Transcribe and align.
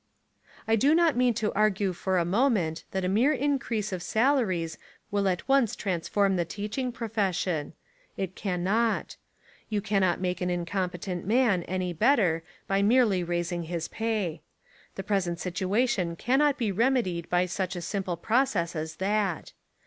I 0.67 0.75
do 0.75 0.95
not 0.95 1.15
mean 1.15 1.35
to 1.35 1.53
argue 1.53 1.93
for 1.93 2.17
a 2.17 2.25
moment 2.25 2.85
that 2.89 3.05
a 3.05 3.07
mere 3.07 3.33
increase 3.33 3.91
of 3.93 4.01
salaries 4.01 4.79
will 5.11 5.27
at 5.27 5.47
once 5.47 5.75
trans 5.75 6.07
form 6.07 6.37
the 6.37 6.43
teaching 6.43 6.91
profession. 6.91 7.73
It 8.17 8.35
cannot. 8.35 9.17
You 9.69 9.79
cannot 9.79 10.19
make 10.19 10.41
an 10.41 10.49
incompetent 10.49 11.27
man 11.27 11.61
any 11.65 11.93
better 11.93 12.41
by 12.65 12.81
merely 12.81 13.23
raising 13.23 13.61
his 13.65 13.89
pay. 13.89 14.41
The 14.95 15.03
present 15.03 15.37
situation 15.39 16.15
cannot 16.15 16.57
be 16.57 16.71
remedied 16.71 17.29
by 17.29 17.45
such 17.45 17.75
a 17.75 17.79
simple 17.83 18.17
process 18.17 18.75
as 18.75 18.95
that. 18.95 19.51